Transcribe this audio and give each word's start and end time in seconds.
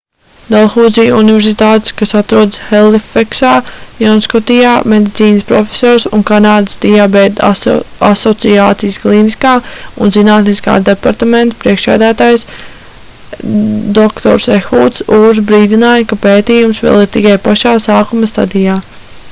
dalhuzī 0.53 1.03
universitātes 1.15 1.93
kas 1.97 2.13
atrodas 2.19 2.55
helifeksā 2.69 3.49
jaunskotijā 4.03 4.71
medicīnas 4.93 5.43
profesors 5.51 6.07
un 6.17 6.23
kanādas 6.29 6.79
diabēta 6.85 7.49
asociācijas 8.07 8.97
klīniskā 9.03 9.51
un 10.05 10.15
zinātniskā 10.17 10.77
departamenta 10.89 11.59
priekšsēdētājs 11.65 12.47
dr 13.99 14.39
ehuds 14.57 15.05
ūrs 15.19 15.43
brīdināja 15.53 16.09
ka 16.13 16.19
pētījums 16.27 16.81
vēl 16.87 17.05
ir 17.07 17.13
tikai 17.19 17.35
pašā 17.49 17.75
sākuma 17.89 18.31
stadijā 18.35 18.79